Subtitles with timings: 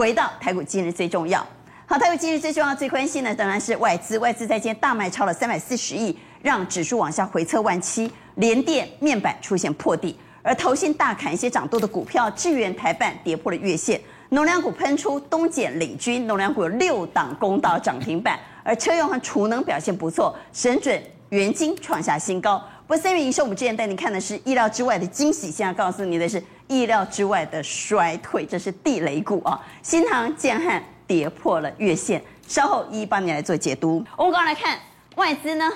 [0.00, 1.46] 回到台股今日最重要。
[1.84, 14.00] 好，台股今日最重要、最关心的当然是外资，外资在今天大卖超了三百四十亿，让指数往下回测万七，连电面板出现破底，而投信大砍一些涨多的股票，智原台半跌破了月线，
[14.30, 22.58] 农粮股喷出，东碱领军，农粮股有六档攻到涨停板，而车用和储能表现不错，神准、元晶创下新高。
[22.86, 29.60] 不过三月营收，我们之前带你看的是意料之外的惊喜，现在告诉你的是意料之外的衰退，这是地雷股啊！
[29.82, 34.04] 新唐、建汉跌破了月线，稍后一一帮你来做解读。
[34.16, 34.78] 我们刚刚来看
[35.16, 35.68] 外资呢，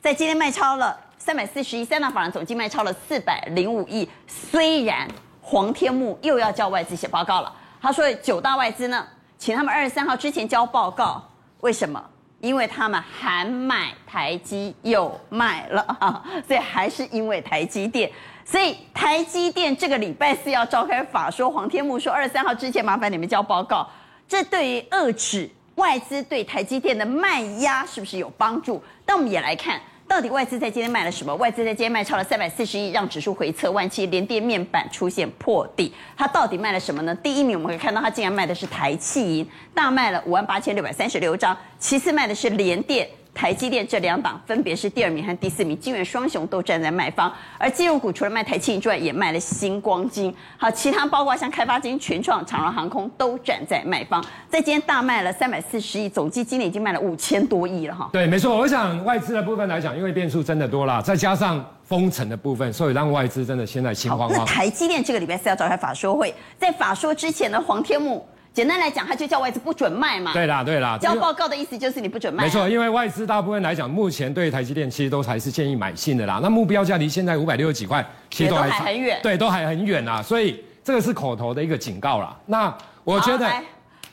[0.00, 4.08] 在今天卖超了三百四十亿，三大法人总计卖超了四百零五亿。
[4.28, 5.08] 虽然
[5.42, 9.04] 黄天木又要叫外资写报告了，他说九大外资呢，
[9.38, 11.20] 请他们二十三号之前交报告，
[11.62, 12.00] 为什么？
[12.40, 18.08] 因为他们还买台积又卖了啊，所以还是因为台积电，
[18.50, 23.86] 所以台积电这个礼拜四要召开法说，黄天牧说二十三号之前麻烦你们交报告，
[24.26, 28.82] 这对于遏制外资对台积电的卖压是不是有帮助？
[29.04, 29.78] 但我们也来看。
[30.08, 31.34] 到底外资在今天卖了什么？
[31.34, 35.92] 外资在今天卖超了三百四十亿，让指数回测万七，联电面板出现破底。
[36.16, 37.14] 它到底卖了什么呢？
[37.16, 41.54] 第一名我们可以看到，它竟然卖的是台企银，大卖了五万八千六百三十六张。
[41.78, 43.06] 其次卖的是联电。
[43.38, 50.34] 台积电这两档分别是第二名和第四名，金元双雄都站在卖方，而金融股除了卖台积电之外，也卖了新光金。
[50.56, 54.20] 好，其他包括像开发金、群创、长荣航空都站在卖方。
[54.48, 58.10] 在今天大卖了三百四十亿，总计今年已经卖了五千多亿了哈。
[58.12, 58.58] 对，没错。
[58.58, 64.36] 我想外资的部分来讲，因为变数真的多了，再加上封城的部分，所以让外资真的现在心慌慌。
[64.36, 68.26] 那台积电这个礼拜四要召开法说会，在法说之前呢，黄天牧。
[68.58, 70.32] 简单来讲，它就叫外资不准卖嘛。
[70.32, 70.98] 对啦，对啦。
[71.00, 72.44] 交报告的意思就是你不准卖啊。
[72.44, 76.40] 没错，因为外资大部分来讲，目前对台积电其实都还是建议买新的啦。
[76.42, 79.20] 那目标价离现在五百六十几块，其实都还，都还很远。
[79.22, 80.20] 对，都还很远啦。
[80.20, 82.36] 所以这个是口头的一个警告啦。
[82.46, 83.48] 那我觉得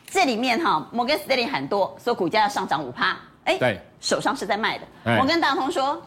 [0.06, 4.86] 这里面哈，摩根斯丹利很多说股价要上涨五趴，哎，对，手上是在卖的。
[5.20, 6.00] 我跟大通说，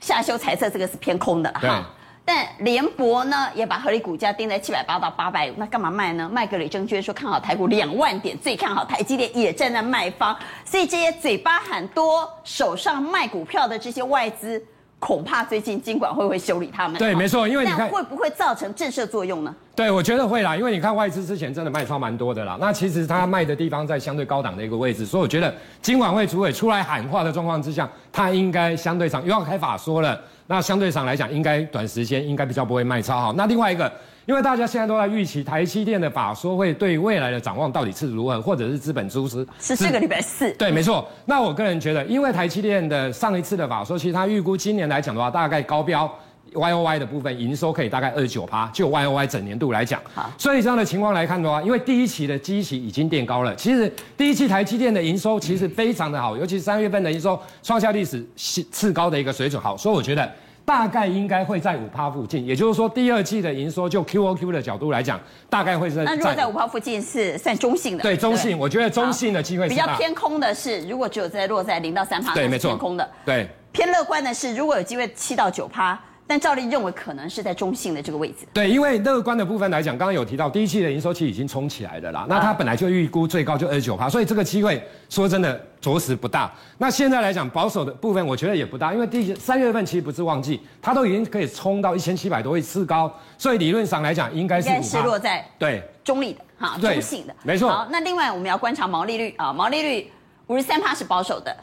[0.00, 1.86] 下修猜测这个是偏空的哈。
[2.28, 6.28] 但联博呢，也把合理股价定在七百八到八百五，那干嘛卖呢？
[6.30, 14.62] 卖给李正娟说看好台股两万点，最看好台积电也站在卖方，所以这些嘴巴喊多、手上卖股票的这些外资，
[14.98, 16.98] 恐怕最近金管会不会修理他们？
[16.98, 19.54] 对，没错，因为你看会不会造成震慑作用呢？
[19.76, 30.20] 对，我觉得会啦，因为你看外资之前真的卖超蛮多的啦，那其实它卖的地方在相对高档的一个位置，所以我觉得金管会主委出来喊话的状况之下，他应该相对上又要开法说了。
[30.48, 33.32] 那相对上来讲，应该短时间应该比较不会卖超好。
[33.34, 33.92] 那另外一个，
[34.28, 39.26] 因为大家现在都在预期台积电的法说会对未来的展望到底是如何，或者是资本支出
[39.58, 40.52] 是这个礼拜四。
[40.52, 41.08] 对，没错。
[41.24, 46.08] 那我个人觉得，因为台积电的上一次的法说，其实它预估今年来讲的话，大概高标。
[46.54, 60.26] Y O Y 的部分营收可以大概二十九趴，就 Y O Y 整年度来讲，好，所以这样的情况来看的话，因为第一期的基期已经垫高了，其实第一期台积电的营收其实非常的好，尤其是三月份的营收创下历史次高的一个水准，好，所以我觉得
[60.68, 65.18] 大概应该会在五趴附近，也就是说第二季的营收就 Q O Q 的角度来讲，
[65.48, 75.98] 大概会是在那如果在五趴附近是算中性的，对中性，我觉得中性的机会是比较偏空的是，如果只有在落在零到三趴，对，没错，偏空的，对，偏乐观的是如果有机会七到九趴。
[76.28, 78.46] 但赵丽认为可能是在中性的这个位置。
[78.52, 82.26] 对，因为乐观的部分来讲，刚刚有提到第一季的营收期已经冲起来的啦。
[82.28, 86.52] 那它本来就预估最高就二十九趴，所以这个机会说真的着实不大。
[86.76, 97.70] 那现在来讲保守的部分，我觉得也不大，因为第三月份其实不是旺季，它都已经可以冲到一千七百多亿次高，所以理论上来讲应该是应该是落在对中立的哈，中性的没错。
[97.70, 100.12] 好，那另外我们要观察毛利率啊，毛利率
[100.48, 101.56] 五十三趴是保守的，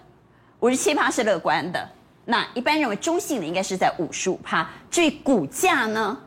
[0.62, 1.88] 五十七趴是乐观的。
[2.26, 4.68] 那一般认为中性的应该是在五十五趴。
[4.90, 6.18] 至于股价呢，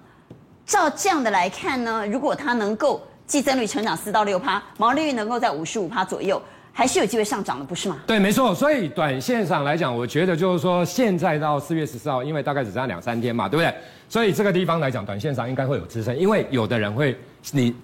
[0.64, 6.40] 照这样的来看呢，如果它能够季增率成长四到六趴，毛利率能够在五十五趴左右，
[6.72, 7.98] 还是有机会上涨的，不是吗？
[8.06, 8.54] 对，没错。
[8.54, 13.74] 所以短线上来讲，我觉得就是说，现在到四月十四号，因为大概只剩下两三天嘛，对不对？
[14.08, 17.18] 所以这个地方来讲，短线上应该会有支撑，因为有的人会
[17.50, 17.74] 你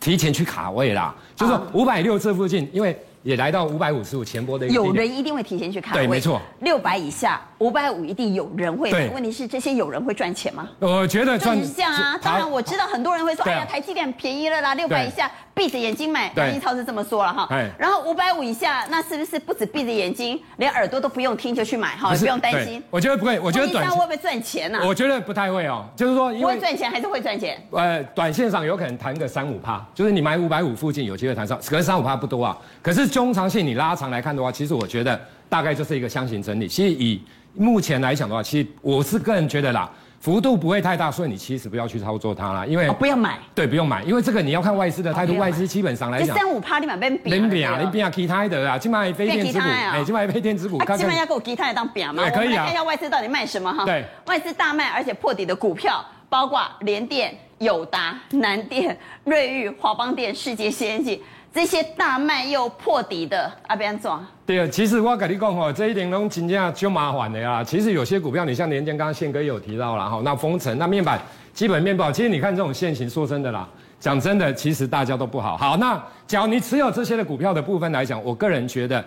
[0.00, 2.98] 提前去卡位啦，就是说五百六这附近，因为。
[3.22, 9.08] 也来到五百五十五前波的一个，有人一定会提前去看，对，没错，六百以下，五百五一定有人会买。
[9.08, 10.68] 问题是这些有人会赚钱吗？
[10.78, 17.48] 我觉得赚一下啊，当然我知道很多人会说，哎呀，台积电便宜了啦，六百以下闭着眼睛买，对一超是这么说了哈。
[17.76, 22.14] 然后五百五以下，那是不是不止闭着眼睛，连耳朵都不用听就去买哈？
[22.14, 22.82] 不用担心。
[22.90, 24.80] 我觉得不会，我觉得短线会不会赚钱呢？
[24.84, 27.60] 我觉得不太会哦，就是说因为不会赚钱还是会赚钱。
[27.72, 32.56] 呃，短线上有可能弹个三五趴，就是你买五百五附近有机会弹上，可是三五趴不多啊。
[32.80, 33.88] 可是中长线你拉。
[33.88, 35.18] 拉长来看的话，其实我觉得
[35.48, 36.68] 大概就是一个箱型整理。
[36.68, 37.18] 其实以
[37.54, 39.90] 目前来讲的话，其实我是个人觉得啦，
[40.20, 52.28] 幅度不会太大，所以你其实不要去操作它啦，因为、哦、不要买，对，不用买，因为这个你要看外资的态度，外资基本上来讲，三五趴你买变扁，变扁啊，你变其他的啊，今麦非电子股，哎，今麦非电子股，今麦要给我其他的当扁吗？
[52.28, 53.86] 可以啊，看一下外资到底卖什么哈？
[53.86, 58.94] 对，外资大卖而且破底的股票，包括联电、友达、南电、
[59.24, 61.18] 瑞昱、华邦电、世界先进。
[61.52, 64.20] 这些大卖又破底的，阿边做。
[64.46, 67.64] 对啊，其实我跟你讲哦，这一点都真正就麻烦的呀。
[67.64, 71.20] 其实有些股票，你像连江，刚刚宪哥也有提到了哈，那封城那面板
[71.52, 72.12] 基本面不好。
[72.12, 73.68] 其实你看这种现形，说真的啦，
[73.98, 75.56] 讲真的，其实大家都不好。
[75.56, 79.04] 好，那假如你持有这些的股票的部分来讲，我个人觉得。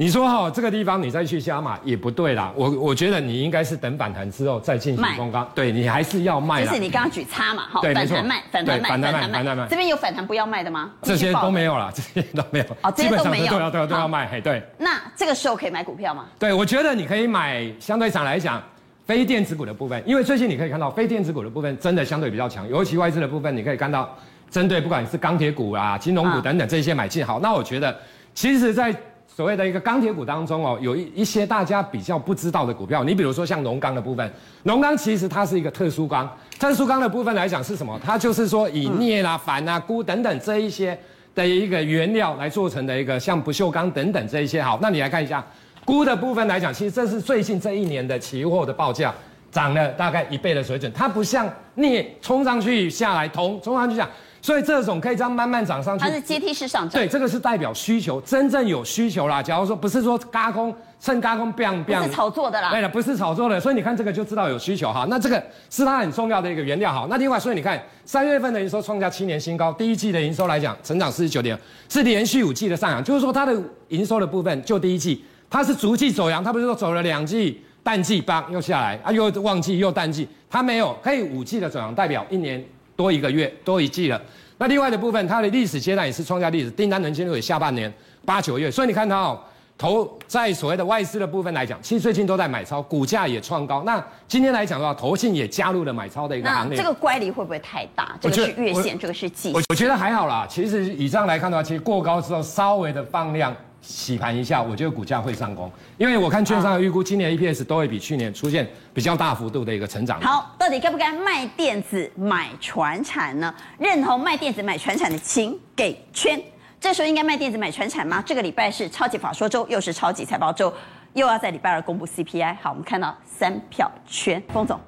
[0.00, 2.52] 你说哈，这个地方你再去加码也不对啦。
[2.54, 5.44] 我我觉得你应该是等反弹之后再进行攻高。
[5.56, 6.64] 对，你还是要卖。
[6.64, 9.66] 就是你刚刚举差嘛，哈，反弹卖，反弹卖，反弹卖，反弹卖。
[9.68, 10.92] 这边有反弹不要卖的吗？
[11.02, 12.64] 这些都没有了，这些都没有。
[12.82, 13.52] 哦，这些都没有。
[13.52, 14.62] 都要都要都要卖，嘿，对。
[14.78, 16.26] 那这个时候可以买股票吗？
[16.38, 18.62] 对，我觉得你可以买，相对上来讲，
[19.04, 24.16] 非电子股的部分，因为最近你可以看到非电子股的部分真的相对比较强，尤其外资的部分，你可以看到，
[24.48, 27.26] 针对不管是钢铁股啊、金融股等等这些买进。
[27.26, 27.96] 好，那我觉得，
[28.32, 28.94] 其实，在
[29.38, 34.32] 所谓的一个钢铁股当中哦，有一一些大家比较不知道的股票，你比如说像龙钢的部分，
[34.64, 37.96] 龙钢其实它是一个特殊钢，特殊钢的部分来讲是什么？
[38.04, 40.98] 它就是说以镍啦、鈿啊、钴等等这一些
[41.36, 44.60] 的一个原料来做成的一个像不锈钢等等这一些。
[44.60, 45.46] 好，那你来看一下
[45.86, 49.14] 钴的部分来讲，其实这是最近这一年的期货的报价
[49.52, 54.10] 涨了大概一倍的水准，它不像镍冲上去下来，铜冲上去下。
[54.48, 56.98] 所以这种可以这样慢慢涨上去，它是阶梯式上涨。
[56.98, 59.42] 对，这个是代表需求，真正有需求啦。
[59.42, 62.70] 假如说不是说嘎空，趁嘎空 biang biang，是炒作的啦。
[62.70, 65.06] 对了，不是炒作的，所以你看这个就知道有需求哈。
[65.10, 67.06] 那这个是它很重要的一个原料哈。
[67.10, 71.54] 那另外，所以你看三月份的营收创下七年新高，第一季的营收来讲，成长四十九点，
[71.90, 73.04] 是连续五季的上扬。
[73.04, 73.54] 就是说它的
[73.88, 82.64] 营收的部分，就第一季它是逐季走扬，它不是说走了两季淡季棒又下来啊，又旺季又淡季，它没有，可以五季的走扬，代表一年
[82.98, 84.20] 多一个月多一季了。
[84.58, 87.90] 那另外的部分，它的历史阶段也是创下历史订单能见度，也下半年
[88.24, 89.40] 八九月，所以你看它哦，
[89.78, 93.84] 投在所谓的外资的部分来讲，其实最近都在买超，股价也创高。
[93.86, 96.76] 那今天来讲的话，投信也加入了买超的一个行列。
[96.76, 98.18] 那这个乖离会不会太大？
[98.20, 100.44] 这个是月线，这个是季我觉得还好啦。
[100.50, 103.54] 其实以上来看的话，其实过高之后稍微的放量。
[103.80, 110.20] 洗盘一下，我觉得股价会上攻，因为我看券商的预估，今年 EPS 都会比去年出现比较大幅度的一个成长。
[110.20, 113.54] 好，到底该不该卖电子买船产呢？
[113.78, 116.40] 认同卖电子买船产的，请给圈。
[116.80, 118.22] 这时候应该卖电子买船产吗？
[118.26, 120.72] 这个礼拜是超级法说周，又是超级财报周，
[121.14, 122.56] 又要在礼拜二公布 CPI。
[122.60, 124.78] 好，我们看到三票圈，封总。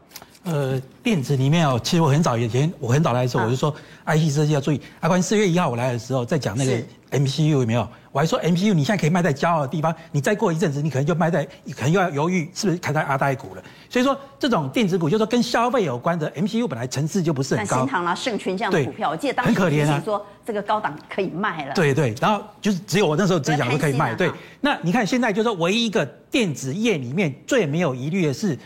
[0.43, 3.71] 呃，电子里面哦，其实我很早以前，我很早来的时候，我就说
[4.07, 4.81] IC 设计要注意。
[5.01, 6.73] 阿关四月一号我来的时候，在讲那个
[7.11, 7.87] MCU 有没有？
[8.11, 13.63] 我还说 MCU 你现在可以卖在骄傲的地方，你再过一阵子，你可能就卖在，你可能又要犹豫是不是开在阿呆股了。
[13.91, 17.77] 所以说，这种电子股就是说跟消费有关的 MCU 本来层次就不是很高。
[17.77, 21.75] 像新唐啦、盛群这样的股票，我记得当时很可怜啊，说这个高档可以卖了。
[21.75, 24.15] 对对，然后就是只有我那时候只讲说可以卖。
[24.15, 24.33] 对，
[24.63, 28.59] 那你看现在就是说唯一一个电子业里面最没有疑虑的是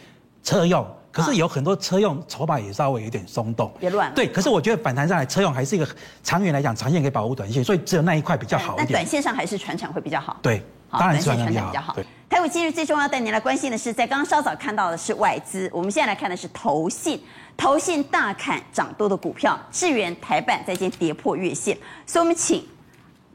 [0.45, 0.87] 车用。
[1.15, 4.13] 可是有很多车用筹码也稍微有点松动，别乱。
[4.15, 5.89] 对，可是我觉得反弹上来，车用还是一个
[6.25, 8.89] 长远来讲，长线可以保护短线，所以只有那一块比较好一点。
[8.89, 10.37] 那短线上还是传产会比较好。
[10.43, 11.97] 对，当然是传产比较好。
[12.29, 17.23] 台股今日最重要带您来关心的是，在刚刚稍早看到的是外资，我们现在来看的是投信，
[17.57, 22.67] 投信大砍涨多的股票，智源台办在今天跌破月线，所以我们请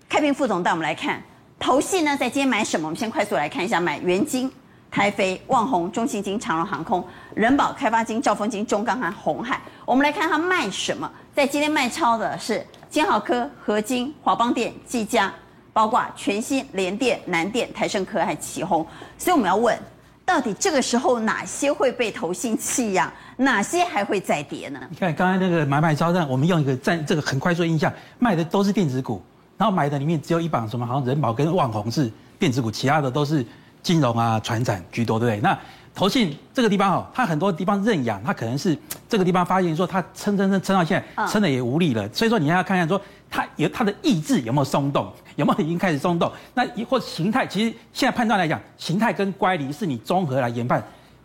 [0.09, 1.23] 开平副总带我们来看
[1.57, 2.87] 投信呢在今天买什么？
[2.87, 4.51] 我们先快速来看一下，买元晶。
[4.91, 7.05] 台肥、旺宏、中信金、长荣航空、
[7.35, 9.61] 人保、开发金、兆丰金、中钢和红海。
[9.85, 11.09] 我们来看它卖什么？
[11.33, 15.31] 在今天卖超的是金豪科、合金、华邦电、技嘉，
[15.71, 18.85] 包括全新、联电、南电、台胜科还奇鋐。
[19.17, 19.77] 所以我们要问，
[20.25, 24.79] 到底这个时候哪些会被投信弃养，哪些还会再跌呢？
[24.89, 29.21] 你看刚才那个买卖超战，我们用一个在这个很快速印象，卖的都是电子股，
[29.55, 33.45] 然后买的里面只有一档什么，好像人保跟旺宏是电子股，其他的都是。
[33.81, 35.41] 金融啊，船产居多，对不对？
[35.41, 35.57] 那
[35.95, 38.77] 投信这个地方哦，它很多地方认养，它可能是
[39.09, 42.07] 这个地方发现说它撑撑撑撑到现在，撑的也无力了。
[42.13, 46.31] 所以说你要看看说它有它的意志有没有松动， 有没有已经开始松动？
[46.53, 50.81] 那或形态，其实现在判断来讲，形态跟乖离是你综合来研判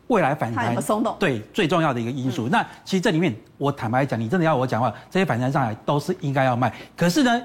[0.09, 2.49] 未来反弹松动对最重要的一个因素。
[2.49, 6.73] 那其实这里面我坦白讲，你真的要我讲话，这些反弹上来都是应该要卖。
[6.97, 7.41] 可是呢？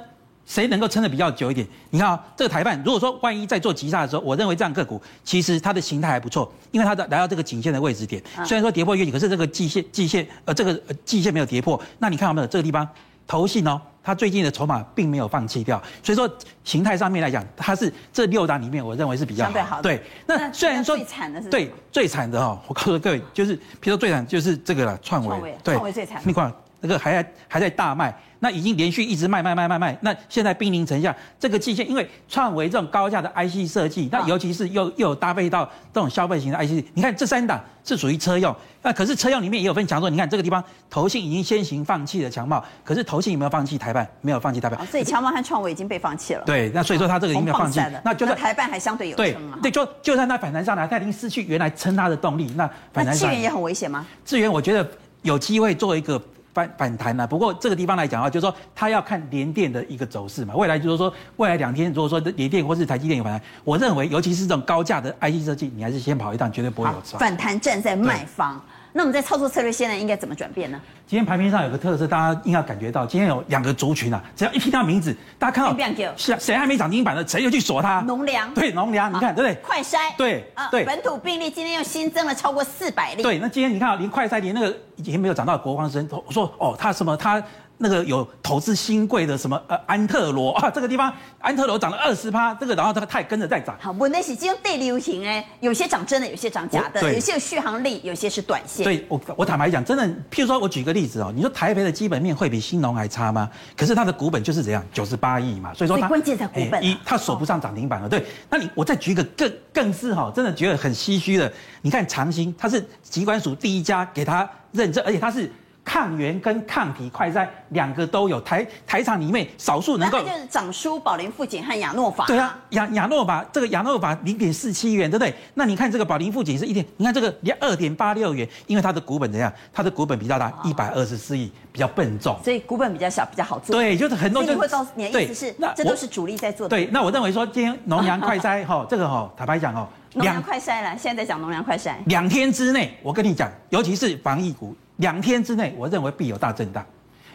[0.50, 1.66] 谁能够撑得比较久一点？
[1.92, 10.74] 你看啊，这个台办，如果说万一在做急杀的时候，我认为这样个股其实它的形态还不错，因为它的来到这个颈线的位置点，虽然说跌破月线，可是这个季线季线呃这个
[11.06, 11.80] 季线没有跌破。
[12.00, 12.48] 那你看到没有？
[12.48, 12.88] 这个地方
[13.28, 16.28] 投信哦，它最近的筹码并没有放弃掉，所以说
[16.64, 19.52] 形态上面来讲，它是这六档里面我认为是比较好。
[19.52, 19.84] 相对好的。
[19.84, 26.20] 对，那虽然说最惨的是对最惨的哈，我告诉各位，就是比如说最惨就是这个了，创维，对，创维最惨。
[26.26, 28.14] 你看那个还在还在大卖。
[28.42, 44.08] 那已经连续一直卖卖卖卖卖，那现在濒临城下，这个季线，因为创维这种高价的 IC 设计，那尤其是又又有搭配到这种消费型的 IC，你看这三档是属于车用，那可是车用里面也有分强弱，你看这个地方投信已经先行放弃了强茂，可是投信有没有放弃台办？
[44.22, 46.44] 没有放弃台半，所以强茂和创维已经被放弃了。
[46.46, 49.18] 对，那所以说它这个已经没有放弃，那就是台办还相对有。
[49.18, 49.36] 对，
[49.70, 53.34] 就就算它反弹上来，它已经失去原来撑它的动力，那反弹上来。
[53.34, 54.08] 那智源也很危险吗？
[54.24, 54.90] 资源我觉得
[55.24, 56.22] 有机会做一个。
[56.60, 60.56] 反反弹了，不过这个地方来讲的话，就是说它要看联电的一个走势嘛。
[60.56, 67.20] 未来就是说，未来两天如果说联电或是台积电有反弹，我认为尤其是这种高价的 IC 设计，你还是先跑一趟，绝对不会有错。
[67.20, 68.62] 反弹站在卖方。
[68.92, 70.80] 那我们在操作策略现在应该怎么转变呢？
[71.06, 78.02] 今天盘面上有个特色，大家应该感觉到，今天有两个族群啊，只要一听到名字，大家看到是谁还没涨停板的，谁就去锁它。
[78.02, 79.56] 农粮对农粮，你看对不对？
[79.64, 80.84] 快筛对啊对。
[80.86, 83.24] 本土病例今天又新增了超过四百例。
[83.24, 87.42] 对，那今天你看啊连快筛连那个以前没有涨到国光生，我说哦，他什么他。
[87.82, 93.74] 那个有投资新贵的什么呃安特罗 啊，这个地方安特罗涨了二十趴，这个然后这个它也跟着在涨。
[93.80, 98.84] 好，问题是今天对流行哎，有些涨真的，有些涨假的，有些有续航力，有些是短线。
[98.84, 103.50] 对，我我坦白讲，真的，譬如说我举个例子哦，你说台北的基本面会比新农还差吗？
[103.78, 108.10] 可是它的股本就是这样，九十八亿嘛，所以说它关键在股本、啊，一它锁不上涨停板了。
[108.10, 111.50] 对，那你我再举一个更更是哈，真的觉得很唏嘘的，
[111.82, 115.50] 你看长兴，它是疾管署第一家给它认证，而且它是。
[115.90, 120.20] 抗原跟抗体快筛两个都有，台台厂里面少数能够。
[120.20, 122.26] 就是长舒、宝林富锦和亚诺法。
[122.28, 125.34] 对啊，亚亚诺法这个亚诺法零点四七元，对不对？
[125.56, 129.52] 那你看这个宝林富锦是一点，你看这个连二点八六元，因为它的股本怎样？
[129.74, 132.38] 它的股本比较大，一百二十四亿，比较笨重。
[132.44, 133.76] 所以股本比较小，比较好做。
[133.76, 134.54] 对，就是很多就。
[134.54, 136.78] 你会告诉你的意思是，那这都是主力在做的。
[136.78, 141.96] 对，那我认为说今天农粮快筛 哈，这个哈，坦白讲哦，农粮快筛了，现在在讲农粮快筛。
[142.06, 144.76] 两天之内，我跟你讲，尤其是防疫股。
[145.00, 146.86] 两天之内，我认为必有大震荡，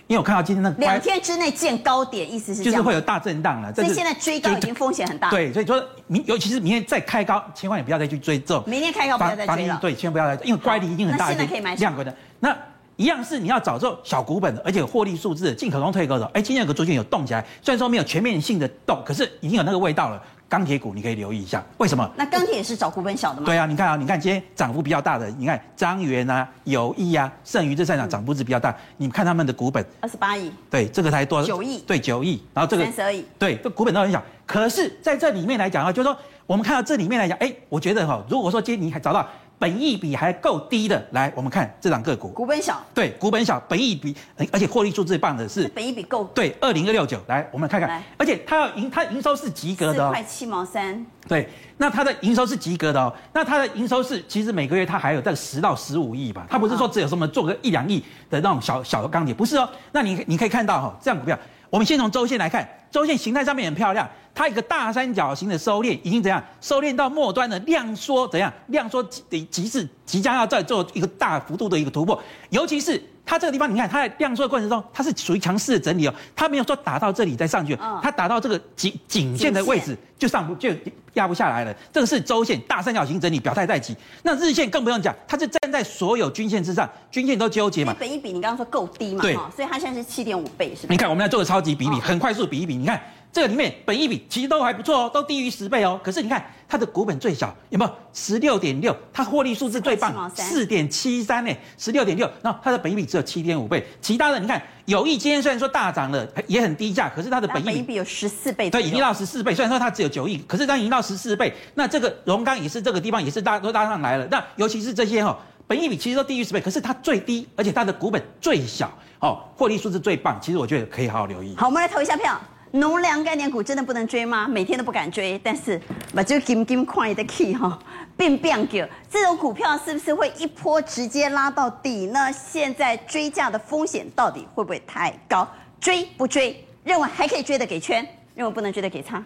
[0.06, 3.74] 因为我看到今天那个两天之内见高点，意思是就是会有大震荡了。
[3.74, 5.30] 所以现在追高已经风险很大。
[5.30, 8.62] 对，所以说明尤其是明天再开高，千万也不要再去追这种。
[8.66, 9.78] 明天开高不要再追了。
[9.80, 11.28] 对，千万不要再，因为乖离一定很大。
[11.28, 12.14] 现在可以买量的。
[12.40, 12.56] 那
[12.96, 16.24] 一样是你要找这种小股本的，而且获利数字进可攻退可守。
[16.34, 20.22] 哎，今天有个逐渐有动起来，虽然说没有全面性的动，可是已经有那个味道了。
[20.54, 22.08] 钢铁股你可以留意一下，为什么？
[22.14, 23.46] 那钢铁也是找股本小的吗？
[23.46, 28.70] 对啊，你看啊，你看今天涨幅比较大的，你看张元啊、友谊啊、剩余这三档涨幅是比较大。
[28.70, 31.44] 嗯、你看他们的股本，二十八亿，对，这个才多少？
[31.44, 32.40] 九亿，对，九亿。
[32.54, 34.22] 然后这个三十二亿，对，这股本都很小。
[34.46, 39.28] 可是在这里面来讲啊，就是说我们看到这里面来讲，哎，我觉得哈，如果说今天你还找到。
[39.64, 44.14] 本益比还够低的，来，我们看这档个股，股本小，对，股本小，本益比，
[44.52, 61.38] 而且获利数最棒的是，本益比够，对，二零二六九，来，我们看看，而且它要营，它营收是及格的哦，四块七毛三，对，那它的营收是及格的哦，那它的营收是，其实每个月它还有在十到十五亿吧，它不是说只有什么做个一两亿的那种小小的钢铁，不是哦，那你你可以看到哈，这样股票，
[61.74, 64.08] 我们先从周线来看，周线形态上面很漂亮。
[64.32, 66.40] 它一个大三角形的收敛已经怎样？
[66.60, 68.52] 收敛到末端的量缩怎样？
[68.68, 72.22] 量缩极极致，即将要再做一个大幅度的一个突破。
[72.50, 80.70] 尤其是它这个地方，你看它在量缩的过程中，它是属于强势的整理哦，它没有说打到这里再上去，它打到这个颈颈线的位置就上不就
[81.14, 81.74] 压不下来了。
[81.92, 83.96] 这个是周线大三角形整理表态在即。
[84.22, 87.94] 那日线更不用讲，它是站在所有均线之上，均线都纠结嘛。
[87.98, 89.22] 本一比你刚刚说够低嘛？
[89.22, 90.88] 对，所以它现在是七点五倍，是吧？
[90.90, 93.00] 你看我们来做个超级比比，很快速比一比，你看。
[93.34, 96.00] 这个里面本益比其实都还不错哦，都低于十倍哦。
[96.04, 98.96] 可是你看它的股本最小，有没有十六点六？
[99.12, 102.30] 它获利数字最棒，四点七三呢，十六点六。
[102.42, 103.84] 那它的本益比只有七点五倍。
[104.00, 109.52] 其他的你看，友毅今天虽然说大涨了，也很低价，可是它的本益比，比有十四倍，对，已经到十四倍。
[109.52, 111.52] 虽然说它只有九亿，可是它已经到十四倍。
[111.74, 114.24] 那这个荣钢也是这个地方也是大都搭上来了。
[114.30, 115.36] 那尤其是这些哦，
[115.66, 120.38] 本益比其实都低于十倍，可是它最低，而且它的股本最小哦，获利数字最棒。
[120.40, 121.56] 其实我觉得可以好好留意。
[121.56, 122.40] 好，我们来投一下票。
[122.74, 124.48] 农粮概念股真的不能追吗？
[124.48, 125.80] 每天都不敢追，但是
[126.12, 127.78] 把这个金金矿业的 key 哈
[128.16, 132.32] 变变给这种股票是不是会一波直接拉到底呢？
[132.32, 135.48] 现在追价的风险到底会不会太高？
[135.78, 136.66] 追不追？
[136.82, 138.04] 认为还可以追的给圈，
[138.34, 139.22] 认为不能追的给叉。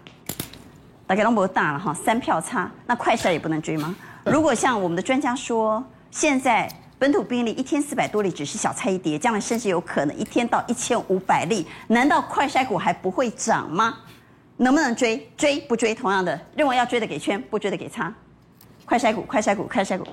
[1.07, 3.97] 大概龙博大了哈，三票差，那快筛也不能追吗？
[4.27, 6.71] 如果像我们的专家说，现在。
[6.99, 11.65] 本土病例一天四百多例，只是小菜一碟，将来甚至有可能一天到一千五百例。
[11.87, 13.99] 难道快筛股还不会涨吗？
[14.57, 15.31] 能不能追？
[15.37, 15.95] 追不追？
[15.95, 18.13] 同样的，认为要追的给圈，不追的给叉。
[18.85, 20.09] 快筛股，快筛股，快筛股。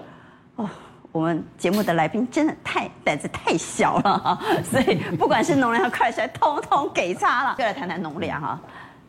[0.58, 0.70] 哦，
[1.12, 7.56] 我们节目的来宾真的太胆子太小了哈， 所以不管是农粮和快筛，通通给叉了。
[7.58, 8.60] 就来谈谈农粮哈，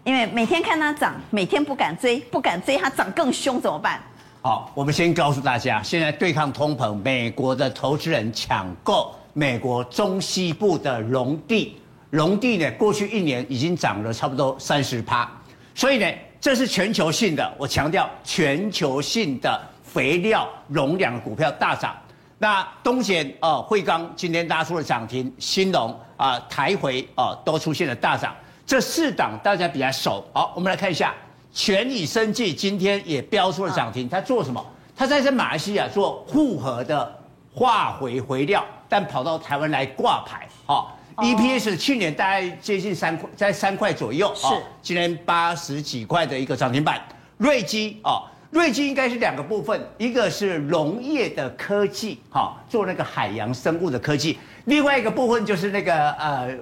[0.03, 4.01] 因为每天看它涨，每天不敢追，不敢追它涨更凶怎么办？
[4.47, 11.77] 好，我们先告诉大家，现在对抗通膨，美国的投资人抢购美国中西部的农地，
[12.11, 15.29] 农地呢过去一年已经涨了差不多三十趴，
[15.75, 16.09] 所以呢
[16.41, 21.93] 这是全球性的，我强调全球性的肥料、农粮股票大涨。
[22.39, 28.33] 那东碱啊、呃、惠冈今天拉出了涨停，兴农啊、台回啊、都出现了大涨，
[28.65, 30.25] 这四档大家比较熟。
[30.33, 31.13] 好，我们来看一下。
[31.57, 34.63] 全以生技今天也飙出了涨停，它做什么？
[34.95, 37.19] 它在这马来西亚做复合的
[37.51, 44.47] 化肥肥料，但跑到台湾来挂牌，哈，EPS 去年大概接近三块，在三块左右，是，
[44.83, 47.01] 今年八十几块的一个涨停板。
[47.39, 56.55] 瑞基啊，瑞基应该是两个部分，一个是农业的科技，哈，做那个海洋生物的科技，另外一个部分就是那个呃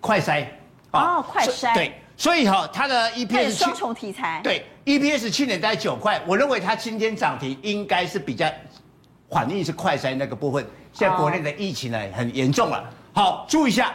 [0.00, 0.46] 快筛，
[0.92, 1.92] 哦，快筛，对。
[2.18, 8.44] 所以哈，它的 EPS 双重题材，对 EPS 去年在九块，我认为它今天涨停应该是比较
[9.30, 10.66] 反应是快筛那个部分。
[10.92, 13.94] 现在国内的疫情呢很严重了，好，注意一下，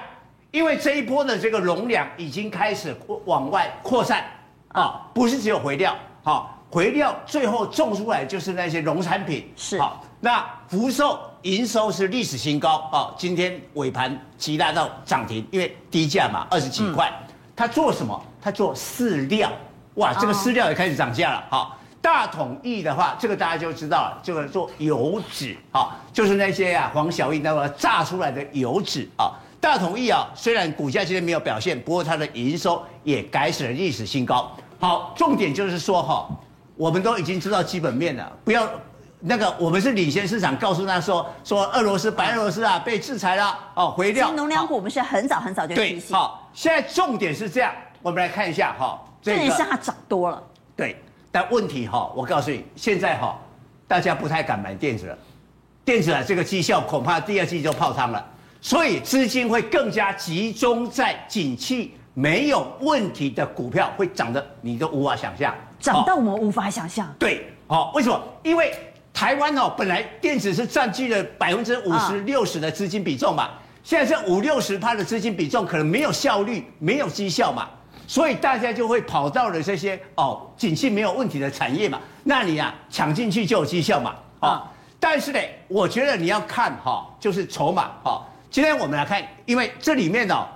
[0.52, 4.24] 因为这一波的这个容量已经开始往外扩散。
[4.70, 9.78] 啊，不是只有回料，好，回料最后种出来就是那些农产品，是。
[9.78, 12.90] 好，那福寿营收是历史新高。
[12.92, 17.12] 啊，今天尾盘急拉到涨停，因为低价嘛，二十几块。
[17.28, 18.24] 嗯他做什么？
[18.42, 19.52] 他做饲料，
[19.96, 21.44] 哇，这个饲料也开始涨价了。
[21.50, 29.32] 好，大统益的话，这个大家就知道了，这个做油脂，好，就是那些啊黄小玉那个榨出来的油脂啊。
[29.62, 34.52] 大统益啊，虽然股价今天没有表现，不过它的营收也改写了历史新高。
[34.80, 36.28] 好，重点就是说哈，
[36.76, 38.68] 我们都已经知道基本面了，不要
[39.26, 44.30] 那个我们是领先市场，告诉他说说俄罗斯白俄罗斯啊被制裁了哦，回掉。
[44.34, 46.14] 农粮股我们是很早很早就提醒。
[46.16, 46.42] 好。
[46.54, 50.44] 现在重点是这样，我们来看一下哈，这个是它涨多了，
[50.76, 51.02] 对，
[51.32, 53.40] 但问题哈，我告诉你，现在哈，
[53.88, 55.18] 大家不太敢买电子了，
[55.84, 58.24] 电子啊，这个绩效恐怕第二季就泡汤了，
[58.62, 67.12] 所以资金会更加集中在景气没有问题的股票，会涨得你都无法想象，涨到我们无法想象。
[67.18, 68.22] 对，好，为什么？
[68.44, 68.72] 因为
[69.14, 73.52] 台湾哦，本来电子是占据了百分之五十六十的资金比重嘛。
[73.84, 77.70] 现在这五六十趴的资金比重可能没有效率，没有绩效嘛，
[78.08, 84.64] 所以大家就会跑到了这些哦，景气没有问题的产业嘛，那你啊抢进去就有绩效嘛，啊、哦，
[85.02, 88.24] 但是呢，我觉得你要看哈、哦，就是筹码哈、哦。
[88.50, 90.48] 今天我们来看，因为这里面哦，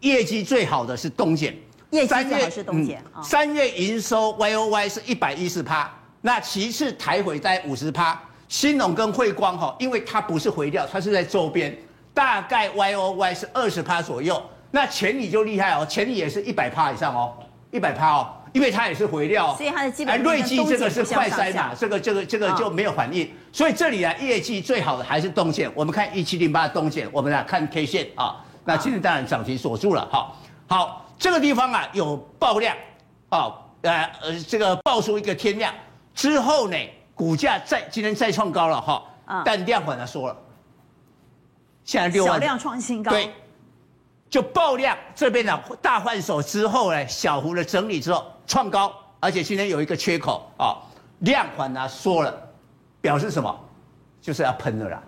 [0.00, 1.52] 业绩最好的是东碱，
[1.90, 5.92] 业绩最好是东碱啊，三月营收 Y O Y 是一百一十趴，
[6.26, 11.72] 那其次台回在五十趴，新农跟汇光哈，因为它不是回调，它是在周边。
[12.12, 17.32] 大概 Y O Y 是二十趴左右，那全理就厉害哦，全理也是一百趴以上哦，
[17.70, 20.20] 一百趴哦，因为它也是回调，所以它的基本。
[20.20, 25.70] 瑞基这个是快筛嘛，这个这个这个就没有反应，所以这里啊业绩最好的还是东线。
[25.76, 30.32] 我们看一七零八东线，我们来看 K 线啊，那今天当然涨停锁住了哈。
[30.66, 32.74] 好，这个地方啊有爆量，
[33.28, 35.72] 啊呃呃这个爆出一个天量
[36.16, 36.76] 之后呢，
[37.14, 39.04] 股价再今天再创高了哈，
[39.44, 40.36] 但量反而缩了。
[41.84, 43.30] 现在六万，小量创新高，对，
[44.28, 50.74] 就爆量这边呢大换手之后呢，小幅的整理之后创高，而且今天有一个缺口啊，
[51.20, 52.34] 量反而缩了，
[53.00, 53.60] 表示什么？
[54.20, 55.02] 就是要喷的啦，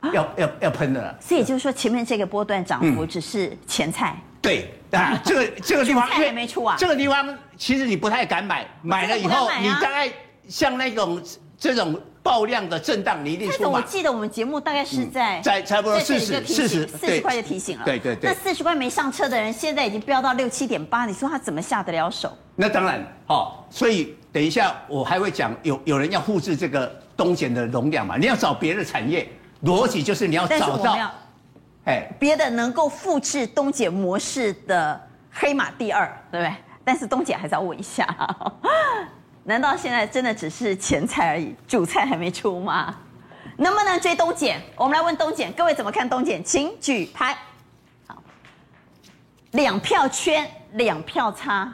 [0.00, 1.14] 啊、要要要喷的了。
[1.20, 4.16] 所以就是说，前面这个波段涨幅只是前菜。
[4.16, 10.10] 嗯、对啊，这个这个地方 菜还没出啊，这个地方其实你不太敢买，买了以后、啊、你大概
[10.48, 11.22] 像那种
[11.58, 12.00] 这种。
[12.24, 13.70] 爆量的震荡，你一定出。
[13.70, 17.84] 我记得我们节目大概是在在差不多四十四十四十块就提醒了。
[17.84, 18.30] 对对对。
[18.30, 22.34] 那四十块没上车的人，现在已经飙到六七点八，你说他怎么下得了手？
[22.56, 28.16] 那当然，好，所以等一下我还会讲，有有人要复制这个东碱的容量嘛？
[28.16, 29.28] 你要找别的产业，
[29.62, 30.96] 逻辑就是你要找到，
[31.84, 34.98] 哎，别的能够复制东碱模式的
[35.30, 36.54] 黑马第二，对不对？
[36.82, 38.06] 但是东姐还是要问一下。
[39.44, 42.94] 难道现在真的只是前菜而已，主菜还没出吗？
[43.56, 44.60] 能不能追东碱？
[44.74, 46.42] 我们来问东碱，各位怎么看东碱？
[46.42, 47.36] 请举牌。
[48.06, 48.16] 好，
[49.52, 51.72] 两票圈，两票差，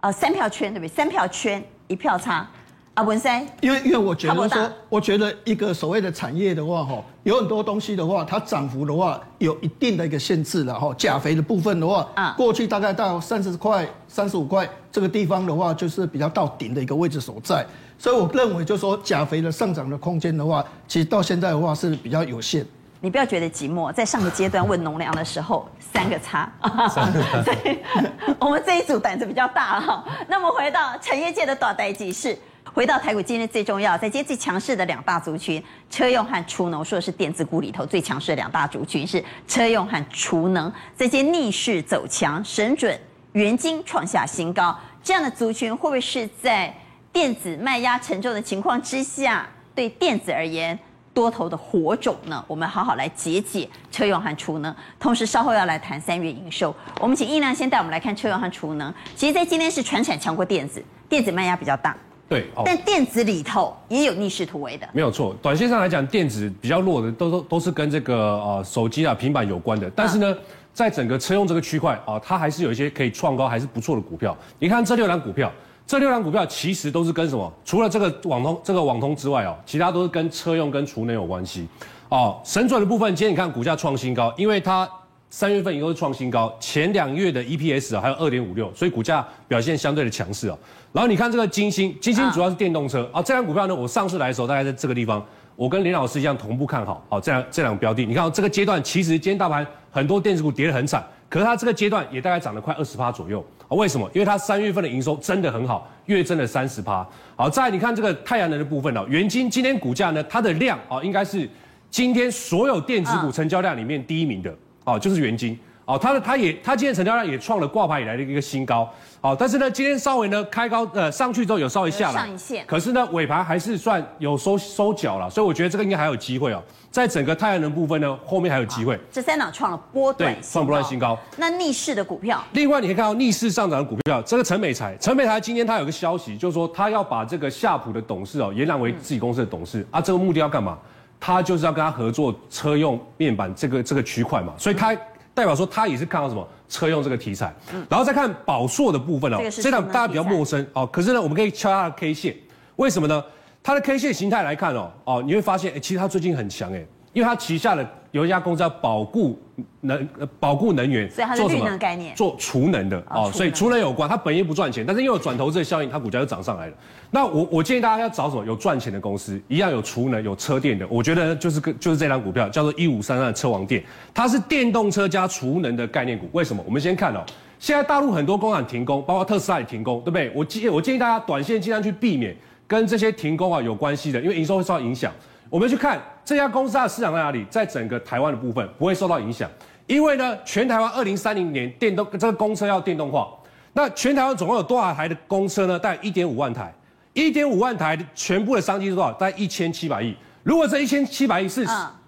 [0.00, 0.88] 呃，三票圈对不对？
[0.88, 2.48] 三票圈，一票差。
[2.94, 10.92] 啊，文生，因为因为我觉得说，我觉得一个所谓的产业的话，哈，有很多东西的话，它涨幅的话有一定的一个限制了，哈。
[10.98, 17.66] 钾肥的部分的话，啊，过去大概到三十块、三十五块这个地方的话，就是比较到顶的一个位置所在。
[17.98, 22.66] 所以我认为，就是说钾肥的上涨的空间的话，其实到现在的话是比较有限。
[23.00, 26.52] 你不要觉得寂寞，在上个阶段问农粮的时候， 三个叉，
[26.92, 27.78] 所以
[28.38, 30.04] 我们这一组胆子比较大哈。
[30.28, 32.38] 那么回到产业界的短代志是，
[32.74, 42.98] 回到台股今天最重要，在今最强势的两大族群，车用和储能，说的是电子股里头最强势的两大族群是车用和储能，这些逆势走强，神准
[43.32, 46.74] 元晶创下新高，这样的族群会不会是在
[47.12, 50.78] 电子卖压沉重的情况之下，对电子而言？
[51.14, 52.42] 多头的火种呢？
[52.48, 56.74] 我们好好来解解车用和储能，同时稍后要来谈三月营收。
[56.98, 58.90] 我们请义亮先带我们来看车用和储能。
[59.14, 61.94] 其实，在今天是传产强过电子，电子卖压比较大。
[62.32, 64.88] 对，哦、但电子里头也有逆势突围的。
[64.92, 69.90] 没有错，短线上来讲，电子比较弱的都都都是跟这个呃手机啊、平板有关的。
[69.94, 70.38] 但是呢，啊、
[70.72, 74.34] 在整个车用这个区块啊，它还是有一些可以创高还是不错的股票。
[74.58, 75.52] 你看这六档股票。
[75.84, 77.52] 这六档股票其实都是跟什么？
[77.64, 81.66] 除了这个网通、这个网通之外哦，其他都是跟车用跟储能有关系。
[82.08, 84.88] 哦，神准的部分，今天你看股价创新高，因为它
[85.32, 90.58] 三月份也都是创新高，前两月的 EPS 啊还有二点五六，所以股价表现相对的强势哦。
[90.92, 93.22] 然后你看这个金星，金星主要是电动车啊。
[93.22, 95.24] 这档股票呢，我上次来的时候大概在这个地方，
[95.56, 97.02] 我跟林老师一样同步看好。
[97.08, 101.02] 好，这样这两个标的，你看这个阶段其实今天大盘很多电子股跌得很惨。
[101.30, 103.70] 可是它这个阶段也大概涨了快二十趴左右啊？
[103.70, 104.06] 为什么？
[104.12, 107.08] 因为它三月份的营收真的很好，月增了三十趴。
[107.36, 111.48] 好，再来你看这个太阳能的部分哦，元晶今天股价呢，它的量啊，应该是
[111.90, 115.58] 今天所有电子股成交量里面第一名的哦，就是元金。
[115.84, 118.88] 哦，它的它也它今天成交量也创了挂牌以来的一个新高，
[119.20, 128.96] 好，但是呢，今天稍微呢开高呃上去之后有稍微下来，上一线，可是呢尾盘还是算有收收脚了，所以我觉得这个应该还有机会哦，在整个太阳能部分呢后面还有机会。
[129.10, 131.18] 这三档创了波段创波段新高。
[131.36, 140.78] 那逆势的股票，另外你可以看到逆势上涨的股票，这个陈美才，陈美才今天他有个消息，就是说他要把这个夏普的董事哦延揽为自己公司的董事、嗯、啊，这个目的要干嘛？
[141.24, 144.92] 他就是要跟他合作车用面板这个这个区块嘛，所以他。
[144.92, 144.98] 嗯
[145.34, 152.36] 代表说他也是看到什么车用这个题材，嗯、然后再看宝硕的部分哦，这个大家比较陌生哦，可是呢，我们可以敲它的 K 线，
[152.76, 153.24] 为什么呢？
[153.62, 156.84] 它的 K 线形态来看哦，哦，你会发现，哎，其实它最近很强哎。
[157.14, 159.40] 因为它旗下的有一家公司叫宝固
[159.80, 166.74] 能，保护能源，所以它是绿能概念，做储能的哦，所以储能有关，它本业不赚钱，但是因为有转投资的效应，它股价就涨上来了。
[167.10, 173.82] 那我我建议大家要找什么有赚钱的公司，一样有储能、有车电的，我觉得就是跟就是这张股票叫做一五三三的车王电，
[174.14, 176.28] 它是电动车加储能的概念股。
[176.32, 176.62] 为什么？
[176.66, 177.22] 我们先看哦，
[177.58, 180.32] 现在大陆很多工厂停工，包括特斯拉也停工，对不对？
[180.34, 182.34] 我建我建议大家短线尽量去避免
[182.66, 185.12] 跟这些停工啊有关系的，因为营收会受到影响。
[185.52, 189.50] 我们去看这家公司它的市场在哪里，在整个台湾的部分不会受到影响，
[189.86, 193.28] 因为呢，全台湾二零三零年电动这个公车要电动化，
[193.74, 195.78] 那全台湾总共有多少台的公车呢？
[195.78, 196.72] 大概一点五万台，
[197.12, 199.12] 一点五万台全部的商机是多少？
[199.12, 200.16] 大概一千七百亿。
[200.42, 201.66] 如果这一千七百亿是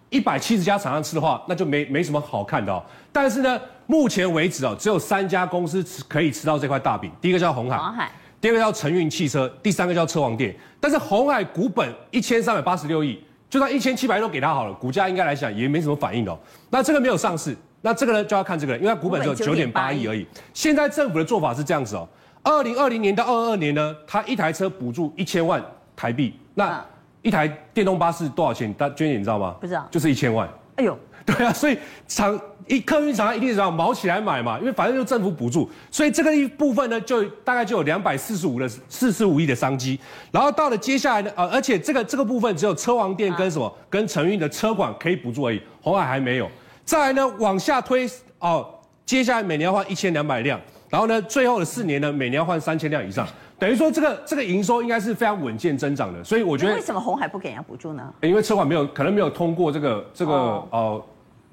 [0.09, 2.83] 一百七十家厂商吃的话，那就没没什么好看的哦。
[3.13, 7.77] 但是呢，目前为止哦，只有三家公司可以吃到这块大饼，第一个叫鸿海。
[7.77, 10.57] 鸿海第二个叫承运汽车，第三个叫车王店。
[10.81, 13.23] 但是鸿海股本一千三百八十六亿。
[13.55, 16.37] 就算一千七百都给他好了，股价应该来讲也没什么反应的哦。
[16.71, 20.27] 那这个没有上市，那这个呢就要看这个，因为它股本只有九点八亿而已。
[20.53, 22.09] 现在政府的做法是这样子哦，
[22.43, 25.63] 二零二零年到二二二年呢，它一台车补助一千万
[25.95, 26.85] 台币，那
[27.23, 28.75] 一台电动巴士多少钱？
[28.75, 29.55] 大家娟姐你知道吗？
[29.61, 30.49] 不知道，就是一千万。
[30.75, 30.99] 哎呦。
[31.27, 39.99] 对啊，所以厂一客运厂一定是要毛起来买嘛，因为反正就政府补助，所以这个一部分呢，就大概就有两百四十五的四十五亿的商机。
[40.31, 46.51] 然后到了接下来呢，呃，而且这个这个部分只有车王店跟什么、啊、跟承运的车管可以补助而已，红海还没有。
[46.85, 48.09] 再来呢，往下推
[48.39, 48.67] 哦，
[49.07, 50.61] 接下来每年要换一千两百辆，
[50.91, 53.27] 然后呢，最后的四年呢，每年要换三千辆以上，
[53.59, 56.23] 等于说这个这个营收应该是非常稳健增长的。
[56.23, 58.13] 所以我觉得为什么红海不给人家补助呢？
[58.23, 60.69] 因为车管没有可能没有通过这个这个哦。
[60.71, 61.05] 呃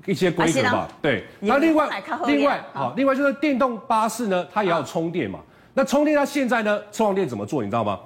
[0.05, 1.25] 一些规格吧，对。
[1.39, 1.89] 那另外，
[2.25, 5.39] 另外，好，另外就是电动巴士呢，它也要充电嘛。
[5.73, 7.63] 那充电它现在呢，车王电怎么做？
[7.63, 7.99] 你知道吗？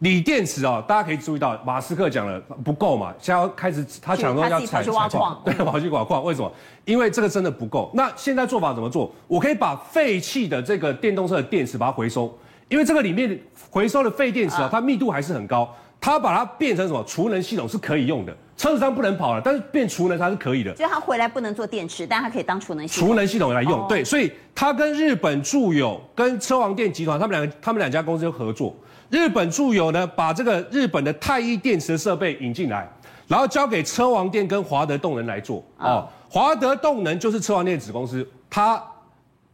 [0.00, 6.24] 锂电池啊，大家可以注意到，马斯克讲了不够嘛，现在要开始他讲说要采采矿，对，跑去挖矿。
[6.24, 6.50] 为什么？
[6.86, 7.90] 因为这个真的不够。
[7.92, 9.12] 那现在做法怎么做？
[9.26, 12.34] 我可以把废弃的这个电动车的电池把它回收，
[12.68, 13.38] 因为这个里面
[13.70, 15.70] 回收的废电池啊，它密度还是很高。
[16.00, 20.74] 它把它变成什么储能系统是可以用的，车子上不能跑了，但是变储能它是可以的。
[20.74, 23.08] 所以它回来不能做电池，但它可以当储能系统。
[23.08, 28.74] 储能系统来用，对，所以它跟日本住友、跟车王电集团他们两个、他们两家公司就合作。
[29.10, 32.88] 日本住友呢，把这个日本的太一电池的设备引进来，
[33.26, 35.62] 然后交给车王电跟华德动能来做。
[35.78, 38.82] 哦，华德动能就是车王电子公司，它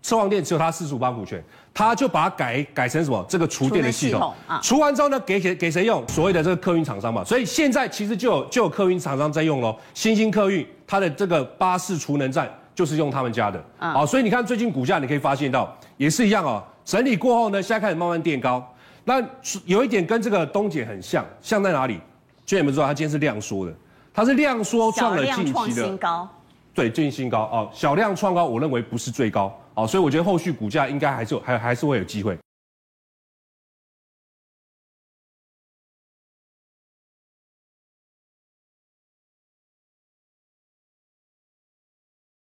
[0.02, 1.42] 车王店只有他四十五%股权。
[1.74, 3.22] 他就把它改改成什么？
[3.28, 4.32] 这个厨电的系统。
[4.46, 6.02] 啊，储完之后呢，给谁给谁用？
[6.08, 7.22] 所谓的这个客运厂商嘛。
[7.22, 18.66] 所以现在其实就有就有客运厂商在用喽，新兴客运、它的这个巴士储能站就是用他们家的，好，所以你看最近股价你可以发现到也是一样哦，整理过后呢，现在开始慢慢垫高，
[19.04, 19.22] 那
[19.66, 22.00] 有一点跟这个东姐很像，像在哪里？
[22.46, 22.86] 就你们知道？
[22.86, 23.72] 它今天是量缩的，
[24.14, 26.28] 它是量缩创了近期的新高，
[26.72, 27.40] 对，近新高。
[27.52, 32.34] 哦，小量创高，我认为不是最高，好，所以我觉得后续股价应该还是还还是会有机会。